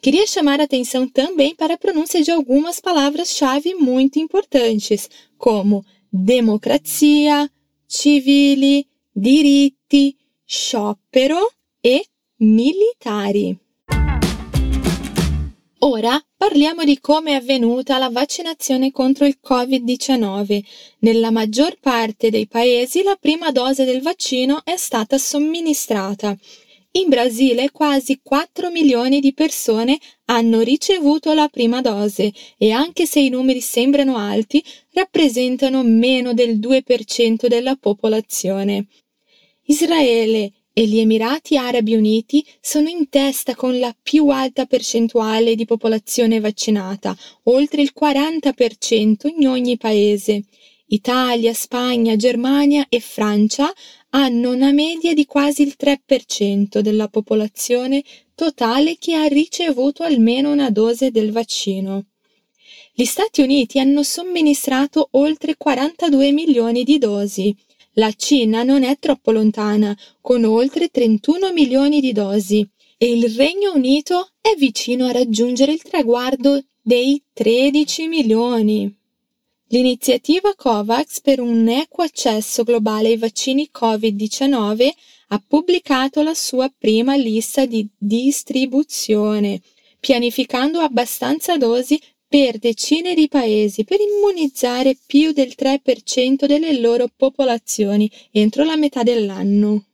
Queria 0.00 0.26
chamar 0.26 0.60
a 0.60 0.64
atenção 0.64 1.08
também 1.08 1.54
para 1.54 1.74
a 1.74 1.78
pronúncia 1.78 2.22
de 2.22 2.30
algumas 2.30 2.80
palavras-chave 2.80 3.74
muito 3.74 4.18
importantes, 4.18 5.08
como 5.38 5.84
democrazia, 6.12 7.48
civili, 7.86 8.86
diritti, 9.14 10.16
sciopero 10.44 11.48
e 11.82 12.04
militari. 12.40 13.58
Ora 15.84 16.24
parliamo 16.36 16.84
di 16.84 17.00
come 17.00 17.32
è 17.32 17.34
avvenuta 17.34 17.98
la 17.98 18.08
vaccinazione 18.08 18.92
contro 18.92 19.26
il 19.26 19.38
Covid-19. 19.44 20.62
Nella 21.00 21.32
maggior 21.32 21.76
parte 21.80 22.30
dei 22.30 22.46
paesi 22.46 23.02
la 23.02 23.16
prima 23.16 23.50
dose 23.50 23.84
del 23.84 24.00
vaccino 24.00 24.60
è 24.64 24.76
stata 24.76 25.18
somministrata. 25.18 26.36
In 26.94 27.08
Brasile 27.08 27.70
quasi 27.70 28.20
4 28.22 28.70
milioni 28.70 29.20
di 29.20 29.32
persone 29.32 29.98
hanno 30.26 30.60
ricevuto 30.60 31.32
la 31.32 31.48
prima 31.48 31.80
dose 31.80 32.30
e 32.58 32.70
anche 32.70 33.06
se 33.06 33.18
i 33.18 33.30
numeri 33.30 33.62
sembrano 33.62 34.18
alti, 34.18 34.62
rappresentano 34.92 35.82
meno 35.82 36.34
del 36.34 36.58
2% 36.58 37.46
della 37.46 37.76
popolazione. 37.76 38.88
Israele 39.64 40.52
e 40.74 40.86
gli 40.86 40.98
Emirati 40.98 41.56
Arabi 41.56 41.94
Uniti 41.94 42.44
sono 42.60 42.90
in 42.90 43.08
testa 43.08 43.54
con 43.54 43.78
la 43.78 43.96
più 44.02 44.28
alta 44.28 44.66
percentuale 44.66 45.54
di 45.54 45.64
popolazione 45.64 46.40
vaccinata, 46.40 47.16
oltre 47.44 47.80
il 47.80 47.92
40% 47.98 49.32
in 49.34 49.48
ogni 49.48 49.78
paese. 49.78 50.44
Italia, 50.88 51.54
Spagna, 51.54 52.16
Germania 52.16 52.84
e 52.90 53.00
Francia 53.00 53.72
hanno 54.14 54.50
una 54.50 54.72
media 54.72 55.14
di 55.14 55.24
quasi 55.24 55.62
il 55.62 55.74
3% 55.78 56.80
della 56.80 57.08
popolazione 57.08 58.02
totale 58.34 58.96
che 58.98 59.14
ha 59.14 59.24
ricevuto 59.24 60.02
almeno 60.02 60.52
una 60.52 60.70
dose 60.70 61.10
del 61.10 61.32
vaccino. 61.32 62.04
Gli 62.92 63.04
Stati 63.04 63.40
Uniti 63.40 63.78
hanno 63.78 64.02
somministrato 64.02 65.08
oltre 65.12 65.56
42 65.56 66.30
milioni 66.32 66.84
di 66.84 66.98
dosi. 66.98 67.56
La 67.94 68.12
Cina 68.12 68.62
non 68.62 68.82
è 68.82 68.98
troppo 68.98 69.32
lontana, 69.32 69.96
con 70.20 70.44
oltre 70.44 70.88
31 70.88 71.52
milioni 71.52 72.00
di 72.00 72.12
dosi, 72.12 72.66
e 72.98 73.12
il 73.12 73.30
Regno 73.34 73.72
Unito 73.74 74.32
è 74.40 74.54
vicino 74.58 75.06
a 75.06 75.12
raggiungere 75.12 75.72
il 75.72 75.82
traguardo 75.82 76.62
dei 76.82 77.22
13 77.32 78.08
milioni. 78.08 78.94
L'iniziativa 79.72 80.54
COVAX 80.54 81.22
per 81.22 81.40
un 81.40 81.66
equo 81.66 82.02
accesso 82.04 82.62
globale 82.62 83.08
ai 83.08 83.16
vaccini 83.16 83.70
Covid-19 83.72 84.90
ha 85.28 85.42
pubblicato 85.48 86.20
la 86.20 86.34
sua 86.34 86.70
prima 86.76 87.16
lista 87.16 87.64
di 87.64 87.88
distribuzione, 87.96 89.62
pianificando 89.98 90.80
abbastanza 90.80 91.56
dosi 91.56 91.98
per 92.28 92.58
decine 92.58 93.14
di 93.14 93.28
paesi 93.28 93.84
per 93.84 93.98
immunizzare 94.00 94.94
più 95.06 95.32
del 95.32 95.54
3% 95.58 96.44
delle 96.44 96.78
loro 96.78 97.08
popolazioni 97.08 98.10
entro 98.30 98.64
la 98.64 98.76
metà 98.76 99.02
dell'anno. 99.02 99.86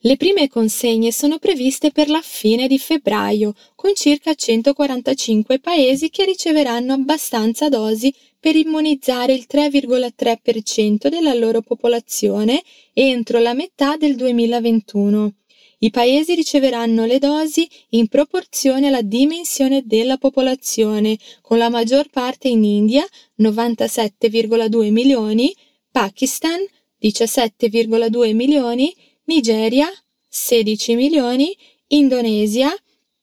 Le 0.00 0.16
prime 0.16 0.48
consegne 0.48 1.10
sono 1.10 1.38
previste 1.38 1.90
per 1.90 2.08
la 2.08 2.20
fine 2.22 2.66
di 2.66 2.78
febbraio, 2.78 3.54
con 3.74 3.94
circa 3.94 4.34
145 4.34 5.58
paesi 5.58 6.10
che 6.10 6.24
riceveranno 6.24 6.92
abbastanza 6.92 7.68
dosi 7.68 8.12
per 8.38 8.56
immunizzare 8.56 9.32
il 9.32 9.46
3,3% 9.50 11.08
della 11.08 11.34
loro 11.34 11.62
popolazione 11.62 12.62
entro 12.92 13.38
la 13.38 13.54
metà 13.54 13.96
del 13.96 14.16
2021. 14.16 15.32
I 15.78 15.90
paesi 15.90 16.34
riceveranno 16.34 17.04
le 17.04 17.18
dosi 17.18 17.68
in 17.90 18.08
proporzione 18.08 18.88
alla 18.88 19.02
dimensione 19.02 19.82
della 19.84 20.16
popolazione, 20.16 21.18
con 21.42 21.58
la 21.58 21.68
maggior 21.68 22.08
parte 22.08 22.48
in 22.48 22.64
India 22.64 23.04
97,2 23.38 24.90
milioni, 24.90 25.54
Pakistan 25.90 26.64
17,2 27.02 28.34
milioni, 28.34 28.94
Nigeria 29.24 29.86
16 30.28 30.94
milioni, 30.94 31.54
Indonesia 31.88 32.74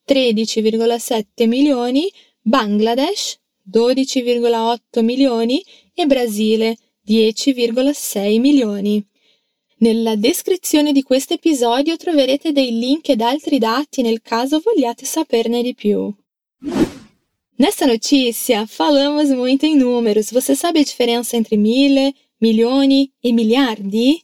13,7 0.08 1.48
milioni, 1.48 2.12
Bangladesh 2.42 3.40
12,8 3.70 5.04
milioni 5.04 5.64
e 5.94 6.06
Brasile 6.06 6.78
10,6 7.08 8.40
milioni. 8.40 9.06
Nella 9.78 10.16
descrizione 10.16 10.94
di 10.94 11.04
questo 11.04 11.34
episódio 11.34 11.98
troverete 11.98 12.52
dei 12.52 12.78
link 12.78 13.10
ed 13.10 13.22
altri 13.22 13.58
dati 13.58 14.02
nel 14.02 14.22
caso 14.22 14.62
vogliate 14.64 15.06
saperne 15.06 15.62
di 15.62 15.74
più. 15.74 16.14
Nessa 17.56 17.86
notícia, 17.86 18.66
falamos 18.66 19.30
muito 19.30 19.66
em 19.66 19.76
números. 19.76 20.32
Você 20.32 20.56
sabe 20.56 20.80
a 20.80 20.84
diferença 20.84 21.38
entre 21.38 21.56
mille, 21.56 22.16
milioni 22.42 23.12
e 23.22 23.32
miliardi? 23.32 24.24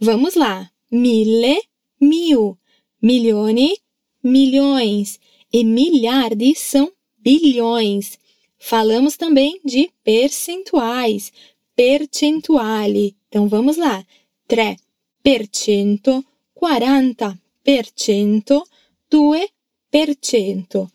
Vamos 0.00 0.34
lá. 0.34 0.70
Mille, 0.90 1.60
mil. 2.00 2.56
Milioni, 3.02 3.76
milhões. 4.22 5.18
E 5.52 5.64
miliardi 5.64 6.54
são 6.54 6.90
bilhões. 7.18 8.18
Falamos 8.64 9.16
também 9.16 9.60
de 9.64 9.90
percentuais, 10.04 11.32
percentuali. 11.74 13.16
Então 13.26 13.48
vamos 13.48 13.76
lá. 13.76 14.06
3%, 14.48 16.24
40%, 16.54 18.62
2%. 19.10 20.88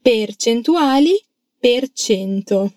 Percentuali, 0.00 1.20
per 1.60 1.90
cento. 1.92 2.72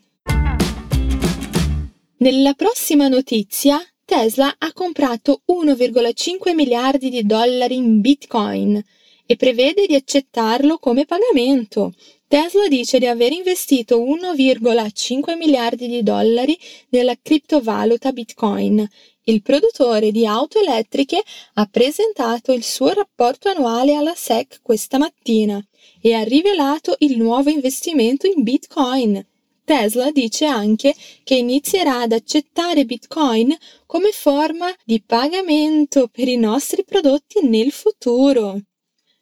Nella 2.18 2.56
prossima 2.56 3.08
notizia, 3.08 3.86
Tesla 4.04 4.56
ha 4.58 4.74
comprato 4.74 5.44
1,5 5.48 6.56
miliardi 6.56 7.12
di 7.12 7.24
dollari 7.24 7.76
in 7.76 8.02
Bitcoin 8.02 8.84
e 9.28 9.36
prevede 9.36 9.86
di 9.86 9.94
accettarlo 9.94 10.80
come 10.80 11.06
pagamento. 11.06 11.94
Tesla 12.34 12.68
dice 12.68 12.98
di 12.98 13.06
aver 13.06 13.32
investito 13.32 14.00
1,5 14.00 15.38
miliardi 15.38 15.88
di 15.88 16.02
dollari 16.02 16.58
nella 16.90 17.16
criptovaluta 17.22 18.12
Bitcoin. 18.12 18.84
Il 19.26 19.44
produttore 19.44 20.10
di 20.10 20.26
auto 20.26 20.60
elettriche 20.60 21.22
ha 21.54 21.68
presentato 21.68 22.52
il 22.52 22.64
suo 22.64 22.92
rapporto 22.92 23.50
annuale 23.50 23.94
alla 23.94 24.16
SEC 24.16 24.62
questa 24.64 24.98
mattina 24.98 25.64
e 26.02 26.14
ha 26.16 26.24
rivelato 26.24 26.96
il 27.02 27.18
nuovo 27.18 27.52
investimento 27.52 28.26
in 28.26 28.42
Bitcoin. 28.42 29.24
Tesla 29.64 30.10
dice 30.10 30.46
anche 30.46 30.96
che 31.24 31.36
inizierà 31.36 32.00
ad 32.00 32.14
accettare 32.14 32.86
Bitcoin 32.86 33.56
come 33.86 34.10
forma 34.10 34.74
di 34.84 35.04
pagamento 35.06 36.08
per 36.08 36.28
i 36.28 36.38
nostri 36.38 36.84
prodotti 36.84 37.46
nel 37.46 37.72
futuro. 37.72 38.60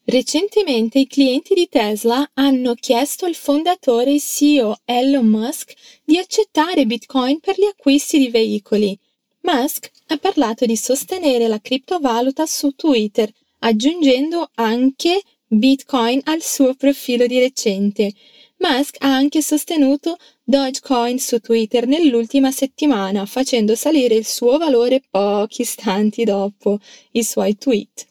Recentemente 0.05 0.97
i 0.97 1.05
clienti 1.05 1.53
di 1.53 1.69
Tesla 1.69 2.27
hanno 2.33 2.73
chiesto 2.73 3.25
al 3.25 3.35
fondatore 3.35 4.15
e 4.15 4.19
CEO 4.19 4.79
Elon 4.83 5.27
Musk 5.27 5.73
di 6.03 6.17
accettare 6.17 6.87
Bitcoin 6.87 7.39
per 7.39 7.55
gli 7.55 7.65
acquisti 7.65 8.17
di 8.17 8.29
veicoli. 8.29 8.97
Musk 9.41 9.91
ha 10.07 10.17
parlato 10.17 10.65
di 10.65 10.75
sostenere 10.75 11.47
la 11.47 11.61
criptovaluta 11.61 12.47
su 12.47 12.71
Twitter, 12.71 13.31
aggiungendo 13.59 14.49
anche 14.55 15.21
Bitcoin 15.45 16.19
al 16.23 16.41
suo 16.41 16.73
profilo 16.73 17.27
di 17.27 17.37
recente. 17.37 18.11
Musk 18.57 18.95
ha 18.99 19.13
anche 19.13 19.43
sostenuto 19.43 20.17
Dogecoin 20.43 21.19
su 21.19 21.39
Twitter 21.39 21.85
nell'ultima 21.85 22.51
settimana, 22.51 23.27
facendo 23.27 23.75
salire 23.75 24.15
il 24.15 24.25
suo 24.25 24.57
valore 24.57 25.01
pochi 25.09 25.61
istanti 25.61 26.23
dopo 26.23 26.79
i 27.11 27.23
suoi 27.23 27.55
tweet. 27.55 28.09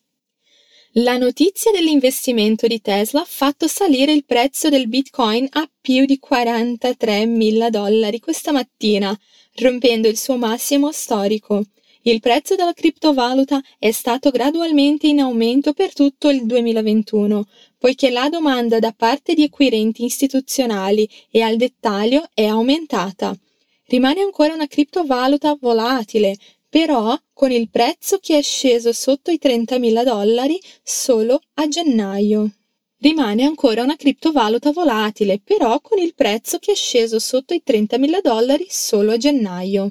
La 0.95 1.17
notizia 1.17 1.71
dell'investimento 1.71 2.67
di 2.67 2.81
Tesla 2.81 3.21
ha 3.21 3.25
fatto 3.25 3.69
salire 3.69 4.11
il 4.11 4.25
prezzo 4.25 4.69
del 4.69 4.89
Bitcoin 4.89 5.47
a 5.53 5.71
più 5.81 6.05
di 6.05 6.19
43 6.19 7.27
mila 7.27 7.71
dollari 7.71 8.19
questa 8.19 8.51
mattina, 8.51 9.17
rompendo 9.59 10.09
il 10.09 10.19
suo 10.19 10.37
massimo 10.37 10.91
storico. 10.91 11.63
Il 12.03 12.19
prezzo 12.19 12.57
della 12.57 12.73
criptovaluta 12.73 13.63
è 13.79 13.93
stato 13.93 14.31
gradualmente 14.31 15.07
in 15.07 15.21
aumento 15.21 15.75
per 15.75 15.93
tutto 15.93 16.29
il 16.29 16.45
2021, 16.45 17.47
poiché 17.79 18.11
la 18.11 18.29
domanda 18.29 18.81
da 18.81 18.91
parte 18.91 19.35
di 19.35 19.45
acquirenti 19.45 20.05
istituzionali 20.05 21.09
e 21.31 21.41
al 21.43 21.55
dettaglio 21.55 22.25
è 22.35 22.47
aumentata. 22.47 23.33
Rimane 23.87 24.23
ancora 24.23 24.55
una 24.55 24.67
criptovaluta 24.67 25.57
volatile, 25.61 26.37
però 26.71 27.21
con 27.35 27.51
il 27.51 27.69
prezzo 27.69 28.19
che 28.19 28.39
è 28.39 28.43
sceso 28.43 28.93
sotto 28.93 29.31
i 29.31 29.39
30.000 29.43 30.05
dollari 30.05 30.59
solo 30.83 31.41
a 31.55 31.69
gennaio. 31.69 32.51
Rimane 32.99 33.45
ancora 33.45 33.83
una 33.83 33.97
criptovaluta 33.97 34.71
volatile, 34.71 35.41
però 35.43 35.81
con 35.81 35.99
il 35.99 36.15
prezzo 36.15 36.59
che 36.59 36.73
è 36.73 36.75
sceso 36.75 37.19
sotto 37.19 37.55
i 37.55 37.63
30.000 37.67 38.21
dollari 38.23 38.67
solo 38.69 39.13
a 39.13 39.17
gennaio. 39.17 39.91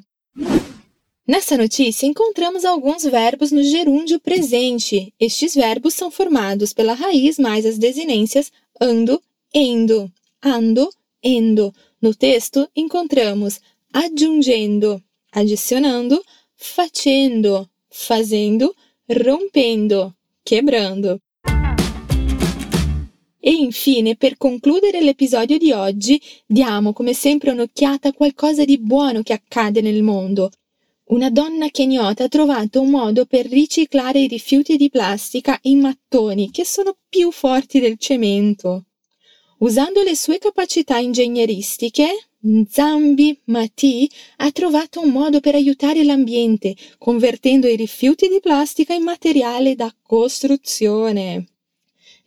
Nessa 1.26 1.56
notícia, 1.56 2.08
encontramos 2.08 2.66
alguns 2.66 3.04
verbos 3.04 3.52
no 3.52 3.62
gerúndio 3.62 4.20
presente. 4.20 5.14
Estes 5.20 5.54
verbos 5.54 5.94
são 5.94 6.10
formados 6.10 6.74
pela 6.74 6.94
raiz 6.94 7.38
mais 7.38 7.66
as 7.66 7.78
desinências 7.78 8.52
ando, 8.80 9.22
endo, 9.54 10.12
ando, 10.42 10.90
endo. 11.22 11.72
No 12.02 12.16
texto, 12.16 12.68
encontramos 12.76 13.60
aggiungendo, 13.94 15.00
adicionando, 15.32 16.24
facendo, 16.62 17.70
fazendo, 17.88 18.76
rompendo, 19.06 20.16
quebrando. 20.44 21.20
E 23.40 23.52
infine, 23.52 24.18
per 24.18 24.36
concludere 24.36 25.02
l'episodio 25.02 25.58
di 25.58 25.72
oggi, 25.72 26.22
diamo 26.46 26.92
come 26.92 27.14
sempre 27.14 27.52
un'occhiata 27.52 28.10
a 28.10 28.14
qualcosa 28.14 28.66
di 28.66 28.78
buono 28.78 29.22
che 29.22 29.32
accade 29.32 29.80
nel 29.80 30.04
mondo. 30.04 30.52
Una 31.06 31.30
donna 31.30 31.70
kenyota 31.70 32.26
ha 32.26 32.28
trovato 32.28 32.82
un 32.82 32.90
modo 32.90 33.26
per 33.26 33.48
riciclare 33.48 34.20
i 34.20 34.28
rifiuti 34.28 34.76
di 34.76 34.90
plastica 34.90 35.58
in 35.64 35.80
mattoni 35.80 36.52
che 36.52 36.66
sono 36.66 36.98
più 37.08 37.32
forti 37.32 37.80
del 37.80 37.98
cemento. 37.98 38.84
Usando 39.60 40.04
le 40.04 40.16
sue 40.16 40.38
capacità 40.38 40.98
ingegneristiche, 40.98 42.29
Zambi 42.42 43.38
Mati 43.48 44.10
ha 44.38 44.50
trovato 44.52 45.02
un 45.02 45.10
modo 45.10 45.42
per 45.42 45.56
aiutare 45.56 46.06
l'ambiente, 46.06 46.74
convertendo 46.98 47.68
i 47.68 47.76
rifiuti 47.76 48.30
di 48.30 48.40
plastica 48.40 48.94
in 48.94 49.04
materiale 49.04 49.76
da 49.76 49.94
costruzione. 50.02 51.48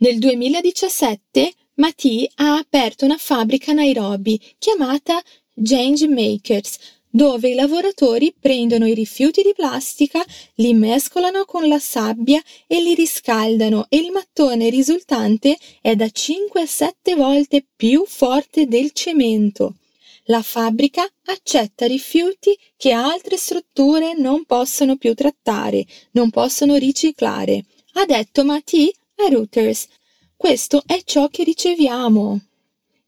Nel 0.01 0.19
2017 0.19 1.55
Mati 1.77 2.31
ha 2.35 2.59
aperto 2.59 3.07
una 3.07 3.17
fabbrica 3.17 3.71
a 3.71 3.75
Nairobi 3.75 4.39
chiamata 4.59 5.19
Change 5.55 6.07
Makers, 6.09 6.77
dove 7.09 7.49
i 7.49 7.55
lavoratori 7.55 8.35
prendono 8.39 8.87
i 8.87 8.93
rifiuti 8.93 9.41
di 9.41 9.55
plastica, 9.55 10.23
li 10.57 10.75
mescolano 10.75 11.47
con 11.47 11.67
la 11.67 11.79
sabbia 11.79 12.43
e 12.67 12.83
li 12.83 12.95
riscaldano 12.95 13.87
e 13.89 13.97
il 13.97 14.11
mattone 14.11 14.69
risultante 14.69 15.57
è 15.81 15.97
da 15.97 16.11
5 16.11 16.61
a 16.61 16.67
7 16.67 17.15
volte 17.15 17.65
più 17.75 18.05
forte 18.07 18.67
del 18.67 18.91
cemento. 18.93 19.77
La 20.27 20.41
fabbrica 20.41 21.05
accetta 21.25 21.85
rifiuti 21.87 22.57
che 22.77 22.93
altre 22.93 23.37
strutture 23.37 24.15
non 24.17 24.45
possono 24.45 24.97
più 24.97 25.15
trattare, 25.15 25.85
non 26.13 26.31
possono 26.31 26.77
riciclare. 26.77 27.65
Ha 27.95 28.05
detto 28.05 28.45
Mati 28.45 28.95
a 29.17 29.29
Reuters. 29.29 29.89
Questo 30.37 30.85
è 30.87 31.03
ciò 31.05 31.27
che 31.29 31.43
riceviamo. 31.43 32.41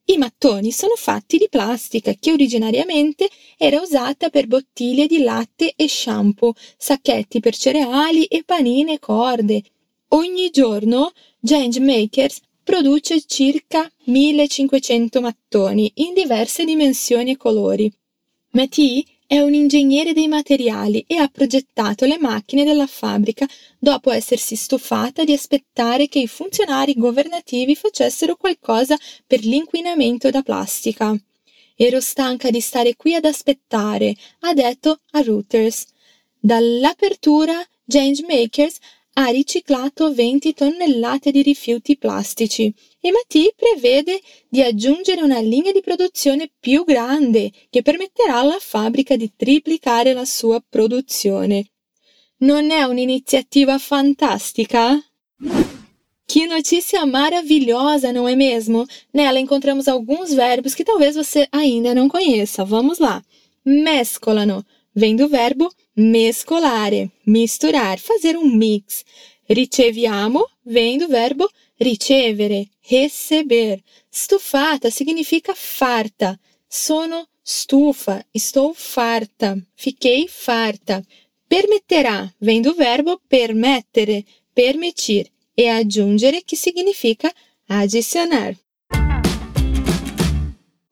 I 0.07 0.17
mattoni 0.19 0.73
sono 0.73 0.95
fatti 0.97 1.39
di 1.39 1.49
plastica 1.49 2.13
che 2.19 2.33
originariamente 2.33 3.29
era 3.57 3.81
usata 3.81 4.29
per 4.29 4.49
bottiglie 4.49 5.07
di 5.07 5.23
latte 5.23 5.73
e 5.77 5.89
shampoo, 5.89 6.53
sacchetti 6.77 7.39
per 7.39 7.57
cereali 7.57 8.25
e 8.25 8.43
panine 8.45 8.95
e 8.95 8.99
corde. 8.99 9.63
Ogni 10.09 10.51
giorno 10.51 11.13
Change 11.41 11.81
Makers 11.81 12.41
produce 12.65 13.23
circa 13.27 13.89
1500 14.05 15.21
mattoni 15.21 15.93
in 15.97 16.15
diverse 16.15 16.65
dimensioni 16.65 17.33
e 17.33 17.37
colori. 17.37 17.93
Matty 18.53 19.05
è 19.27 19.41
un 19.41 19.55
ingegnere 19.55 20.13
dei 20.13 20.29
materiali 20.29 21.05
e 21.07 21.17
ha 21.17 21.29
progettato 21.29 22.07
le 22.07 22.19
macchine 22.19 22.65
della 22.65 22.87
fabbrica 22.87 23.47
dopo 23.79 24.11
essersi 24.11 24.57
stufata 24.57 25.25
di 25.25 25.33
aspettare 25.33 26.09
che 26.09 26.21
i 26.21 26.27
funzionari 26.27 26.95
governativi 26.95 27.75
facessero 27.75 28.37
qualcosa 28.37 28.97
per 29.27 29.45
l'inquinamento 29.45 30.31
da 30.31 30.43
plastica. 30.43 31.17
Ero 31.77 32.01
stanca 32.01 32.51
di 32.51 32.61
stare 32.61 32.97
qui 32.97 33.15
ad 33.15 33.25
aspettare, 33.25 34.15
ha 34.41 34.55
detto 34.55 35.01
a 35.13 35.21
Reuters. 35.21 35.87
Dall'apertura 36.39 37.55
Change 37.87 38.25
Makers 38.27 38.79
ha 39.15 39.27
riciclato 39.27 40.13
20 40.13 40.55
tonnellate 40.55 41.31
di 41.31 41.43
rifiuti 41.43 41.97
plastici 41.97 42.73
e 43.01 43.13
Mati 43.13 43.53
prevede 43.55 44.21
di 44.49 44.63
aggiungere 44.63 45.23
una 45.23 45.41
linea 45.41 45.73
di 45.73 45.81
produzione 45.81 46.51
più 46.59 46.85
grande 46.85 47.53
che 47.71 47.83
permetterà 47.83 48.39
alla 48.39 48.59
fabbrica 48.59 49.17
di 49.17 49.31
triplicare 49.37 50.13
la 50.15 50.25
sua 50.25 50.63
produzione. 50.67 51.67
Non 52.41 52.71
é 52.71 52.85
un'iniziativa 52.87 53.79
fantástica? 53.79 55.01
Que 56.27 56.47
notícia 56.47 57.07
maravilhosa, 57.07 58.13
não 58.13 58.29
é 58.29 58.35
mesmo? 58.35 58.87
Nela 59.13 59.39
encontramos 59.39 59.87
alguns 59.87 60.33
verbos 60.33 60.75
que 60.75 60.85
talvez 60.85 61.15
você 61.15 61.47
ainda 61.53 61.95
não 61.95 62.09
conheça. 62.09 62.65
Vamos 62.65 62.99
lá. 62.99 63.23
Mescolano 63.65 64.65
vem 64.95 65.17
do 65.17 65.29
verbo 65.29 65.69
mescolare, 65.97 67.11
misturar, 67.27 67.99
fazer 67.99 68.37
um 68.37 68.49
mix. 68.49 69.05
Riceviamo 69.49 70.47
vem 70.65 70.99
do 70.99 71.09
verbo 71.09 71.49
ricevere, 71.79 72.71
receber. 72.81 73.83
Stufata 74.11 74.91
significa 74.91 75.55
farta. 75.55 76.39
Sono 76.69 77.27
stufa, 77.43 78.25
estou 78.33 78.75
farta, 78.75 79.57
fiquei 79.75 80.29
farta. 80.29 81.05
Permetterà 81.49 82.33
vem 82.41 82.63
do 82.63 82.75
verbo 82.75 83.21
permettere, 83.29 84.25
permitir, 84.55 85.31
e 85.57 85.69
aggiungere 85.69 86.43
che 86.43 86.57
significa 86.57 87.33
adicionar. 87.69 88.57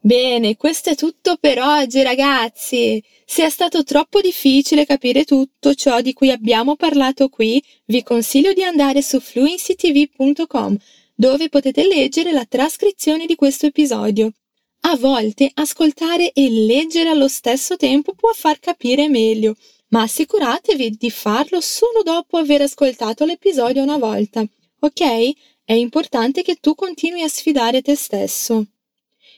Bene, 0.04 0.56
questo 0.56 0.90
è 0.90 0.96
tutto 0.96 1.36
per 1.36 1.60
oggi 1.60 2.02
ragazzi. 2.02 3.00
Se 3.24 3.44
è 3.44 3.48
stato 3.48 3.84
troppo 3.84 4.20
difficile 4.20 4.84
capire 4.84 5.22
tutto 5.22 5.74
ciò 5.74 6.00
di 6.00 6.12
cui 6.12 6.32
abbiamo 6.32 6.74
parlato 6.74 7.28
qui, 7.28 7.62
vi 7.84 8.02
consiglio 8.02 8.52
di 8.52 8.64
andare 8.64 9.00
su 9.00 9.20
fluencytv.com 9.20 10.76
dove 11.14 11.48
potete 11.48 11.86
leggere 11.86 12.32
la 12.32 12.44
trascrizione 12.44 13.26
di 13.26 13.36
questo 13.36 13.66
episodio. 13.66 14.32
A 14.80 14.96
volte 14.96 15.48
ascoltare 15.54 16.32
e 16.32 16.50
leggere 16.50 17.08
allo 17.08 17.28
stesso 17.28 17.76
tempo 17.76 18.12
può 18.14 18.32
far 18.32 18.58
capire 18.58 19.08
meglio, 19.08 19.54
ma 19.90 20.02
assicuratevi 20.02 20.96
di 20.98 21.10
farlo 21.12 21.60
solo 21.60 22.02
dopo 22.02 22.38
aver 22.38 22.62
ascoltato 22.62 23.24
l'episodio 23.24 23.84
una 23.84 23.98
volta, 23.98 24.44
ok? 24.80 25.30
È 25.62 25.74
importante 25.74 26.42
che 26.42 26.56
tu 26.56 26.74
continui 26.74 27.22
a 27.22 27.28
sfidare 27.28 27.82
te 27.82 27.94
stesso. 27.94 28.66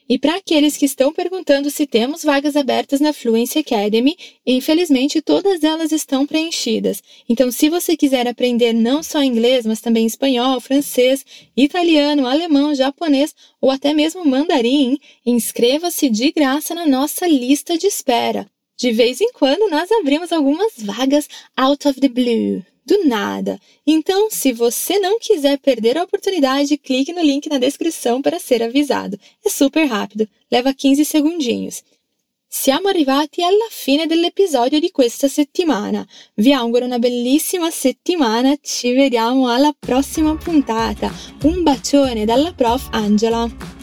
E 0.07 0.19
para 0.19 0.37
aqueles 0.37 0.77
que 0.77 0.85
estão 0.85 1.15
perguntando 1.15 1.71
se 1.71 1.87
temos 1.87 2.23
vagas 2.23 2.57
abertas 2.57 3.01
na 3.01 3.15
Fluency 3.15 3.61
Academy, 3.61 4.17
infelizmente 4.47 5.23
todas 5.23 5.65
elas 5.65 5.93
estão 5.93 6.27
preenchidas. 6.27 7.03
Então, 7.27 7.51
se 7.51 7.71
você 7.71 7.97
quiser 7.97 8.29
aprender 8.29 8.75
não 8.75 9.03
só 9.03 9.23
inglês, 9.23 9.65
mas 9.65 9.81
também 9.81 10.05
espanhol, 10.05 10.61
francês, 10.61 11.25
italiano, 11.57 12.27
alemão, 12.27 12.75
japonês 12.75 13.35
ou 13.61 13.71
até 13.71 13.95
mesmo 13.95 14.27
mandarim, 14.27 14.99
inscreva-se 15.25 16.11
de 16.11 16.31
graça 16.33 16.75
na 16.75 16.87
nossa 16.87 17.27
lista 17.27 17.79
de 17.79 17.87
espera. 17.87 18.47
De 18.77 18.93
vez 18.93 19.23
em 19.23 19.33
quando 19.33 19.71
nós 19.71 19.91
abrimos 19.91 20.33
algumas 20.33 20.73
vagas 20.77 21.29
out 21.57 21.89
of 21.89 21.99
the 21.99 22.09
blue 22.09 22.63
do 22.85 23.05
nada. 23.07 23.59
Então, 23.87 24.29
se 24.31 24.53
você 24.53 24.99
não 24.99 25.19
quiser 25.19 25.59
perder 25.59 25.97
a 25.99 26.03
oportunidade, 26.03 26.77
clique 26.77 27.13
no 27.13 27.23
link 27.23 27.49
na 27.49 27.59
descrição 27.59 28.21
para 28.21 28.39
ser 28.39 28.63
avisado. 28.63 29.19
É 29.45 29.49
super 29.49 29.87
rápido, 29.87 30.29
leva 30.51 30.73
15 30.73 31.05
segundinhos. 31.05 31.83
Siamo 32.57 32.87
arrivati 32.87 33.43
alla 33.43 33.67
fine 33.69 34.07
dell'episodio 34.07 34.79
di 34.79 34.93
questa 34.93 35.27
settimana. 35.27 36.07
Vi 36.35 36.53
auguro 36.53 36.85
una 36.85 37.01
bellissima 37.01 37.69
settimana, 37.71 38.55
ci 38.63 38.93
vediamo 38.93 39.49
alla 39.49 39.75
prossima 39.77 40.37
puntata. 40.37 41.13
Un 41.43 41.65
bacione 41.65 42.25
dalla 42.25 42.53
prof 42.53 42.87
Angela. 42.93 43.74